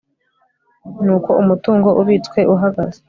[1.05, 2.99] n uko umutungo ubitswe uhagaze